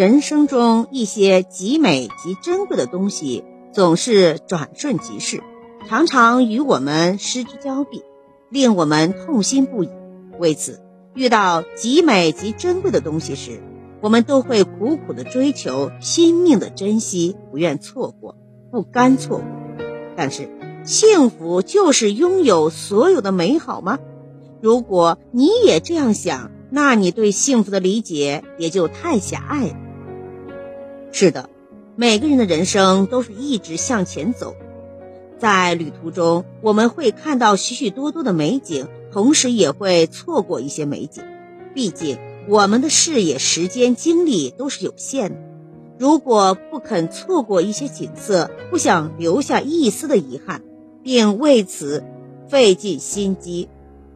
[0.00, 5.42] 人生中一些极美极珍贵的东西总是转瞬即逝，
[5.86, 8.02] 常常与我们失之交臂，
[8.48, 9.90] 令我们痛心不已。
[10.38, 10.80] 为此，
[11.12, 13.60] 遇到极美极珍贵的东西时，
[14.00, 18.38] 我们都会苦苦的追求，拼命的珍惜，不愿错过，
[18.72, 19.44] 不甘错过。
[20.16, 20.48] 但是，
[20.82, 23.98] 幸福就是拥有所有的美好吗？
[24.62, 29.76] 如果你也这样想，那你对幸福的理解也就太狭隘了。
[31.12, 31.50] 是的，
[31.96, 34.54] 每个人的人生都是一直向前走，
[35.38, 41.24] 在旅途中我们会看到许许多多的美景，同时也会错过一些美景。
[41.74, 45.36] 毕竟我们的视野、时间、精力都是有限的。
[45.98, 50.62] 如果不肯错过一些景色，不想留下一丝的遗憾，
[51.02, 52.04] 并为此
[52.48, 53.68] 费尽心机，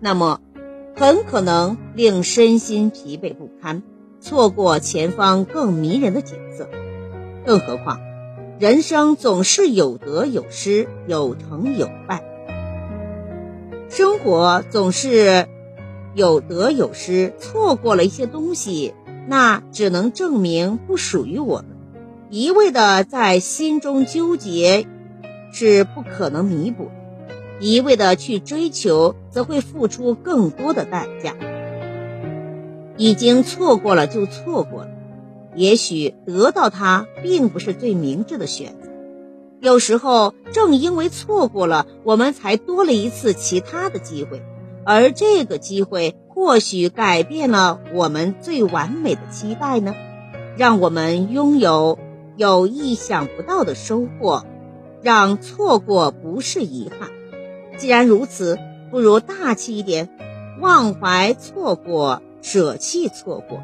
[0.00, 0.40] 那么
[0.94, 3.82] 很可能令身心疲惫不堪。
[4.20, 6.68] 错过前方更迷人的景色，
[7.46, 7.98] 更何况，
[8.58, 12.22] 人生总是有得有失，有成有败，
[13.88, 15.48] 生活总是
[16.14, 17.32] 有得有失。
[17.38, 18.94] 错过了一些东西，
[19.26, 21.66] 那只能证明不属于我们。
[22.28, 24.86] 一味的在心中纠结，
[25.50, 31.34] 是不可能弥补的；一味的去追求，则会付出更多的代价。
[33.00, 34.90] 已经错过了就错过了，
[35.54, 38.90] 也许得到它并不是最明智的选择。
[39.58, 44.42] 有时候正因为错过了，我们才多了一次其他的机会，
[44.84, 49.94] 而这个机会或许改变了我们最完美的期待呢，
[50.58, 51.98] 让我们拥有
[52.36, 54.44] 有意想不到的收获，
[55.00, 57.08] 让错过不是遗憾。
[57.78, 58.58] 既然如此，
[58.90, 60.10] 不如大气一点，
[60.60, 62.20] 忘怀错过。
[62.42, 63.62] 舍弃错过，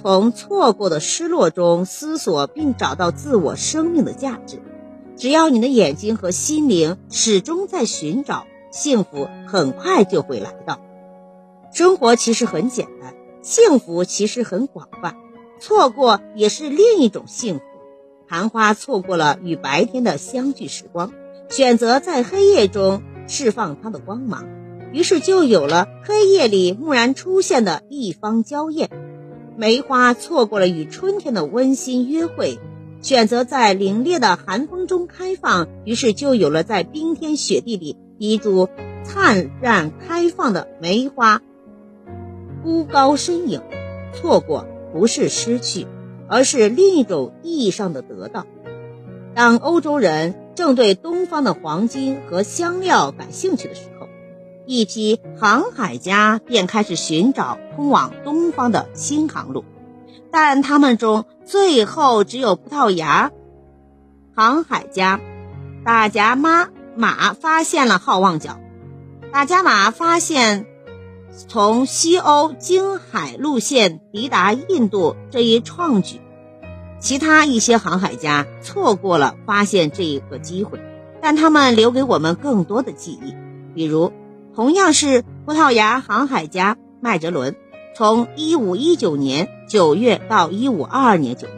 [0.00, 4.60] 从错过的失落中思索并找到自我生命的价值。
[5.16, 10.80] 只要你的眼睛和心灵始终在寻找，幸福很快就会来到。
[11.72, 15.16] 生活其实很简单，幸福其实很广泛。
[15.58, 17.62] 错过也是另一种幸福。
[18.26, 21.12] 昙花错过了与白天的相聚时光，
[21.48, 24.46] 选择在黑夜中释放它的光芒。
[24.92, 28.90] 于是就有了黑夜里蓦然出现的一方娇艳，
[29.56, 32.58] 梅花错过了与春天的温馨约会，
[33.00, 38.68] 选择在凛冽的寒风中开放，于是就有了在冰天雪地里一株
[39.04, 41.40] 灿烂开放的梅花，
[42.62, 43.62] 孤高身影。
[44.12, 45.86] 错过不是失去，
[46.28, 48.44] 而是另一种意义上的得到。
[49.36, 54.08] 当欧洲人正对东方的黄金和香料感兴趣的时候。
[54.70, 59.64] 一批航海家便开始寻找通往东方的新航路，
[60.30, 63.32] 但他们中最后只有葡萄牙
[64.32, 65.18] 航海家
[65.84, 68.60] 达伽马马发现了好望角。
[69.32, 70.66] 达伽马发现
[71.48, 76.20] 从西欧经海路线抵达印度这一创举，
[77.00, 80.78] 其他一些航海家错过了发现这一个机会，
[81.20, 83.34] 但他们留给我们更多的记忆，
[83.74, 84.12] 比如。
[84.54, 87.54] 同样是葡萄牙航海家麦哲伦，
[87.96, 91.50] 从1519年9月到1522年9月，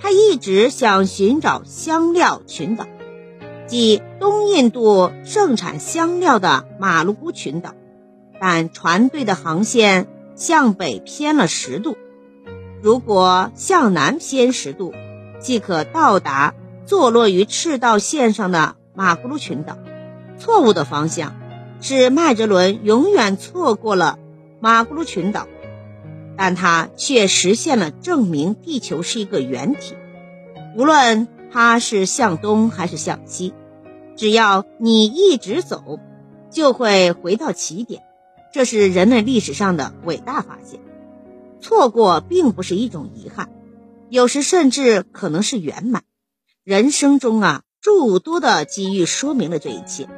[0.00, 2.86] 他一直想寻找香料群岛，
[3.66, 7.74] 即东印度盛产香料的马鲁古群岛，
[8.38, 11.96] 但船队的航线向北偏了十度，
[12.82, 14.92] 如果向南偏十度，
[15.40, 16.54] 即可到达
[16.84, 19.78] 坐落于赤道线上的马古鲁群岛。
[20.38, 21.34] 错误的方向。
[21.80, 24.18] 使麦哲伦永远错过了
[24.60, 25.46] 马古鲁群岛，
[26.36, 29.94] 但他却实现了证明地球是一个圆体。
[30.76, 33.54] 无论它是向东还是向西，
[34.16, 36.00] 只要你一直走，
[36.50, 38.02] 就会回到起点。
[38.52, 40.80] 这是人类历史上的伟大发现。
[41.60, 43.50] 错过并不是一种遗憾，
[44.08, 46.02] 有时甚至可能是圆满。
[46.64, 50.08] 人生中啊，诸多的机遇说明了这一切。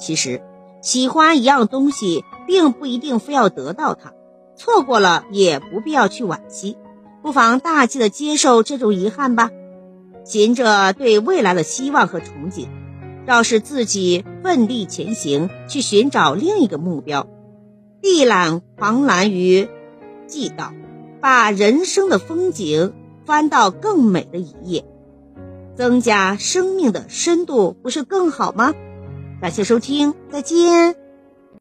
[0.00, 0.42] 其实。
[0.82, 4.12] 喜欢一样东西，并不一定非要得到它，
[4.56, 6.76] 错过了也不必要去惋惜，
[7.22, 9.50] 不妨大气的接受这种遗憾吧，
[10.24, 12.66] 循着对未来的希望和憧憬，
[13.26, 17.28] 昭示自己奋力前行，去寻找另一个目标，
[18.02, 19.68] 一览狂澜于
[20.26, 20.72] 既倒，
[21.20, 22.92] 把人生的风景
[23.24, 24.84] 翻到更美的一页，
[25.76, 28.74] 增加生命的深度，不是更好吗？
[29.42, 31.01] 感谢收听，再见。